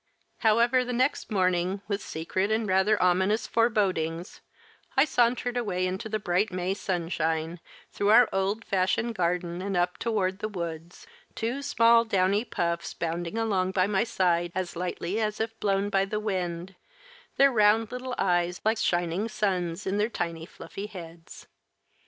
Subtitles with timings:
[0.39, 4.41] However, the next morning, with secret and rather ominous forebodings,
[4.97, 7.59] I sauntered away in the bright May sunshine,
[7.91, 13.37] through our old fashioned garden and up toward the woods, two small downy puffs bounding
[13.37, 16.73] along by my side as lightly as if blown by the wind,
[17.37, 21.45] their round little eyes like shining suns in their tiny fluffy heads.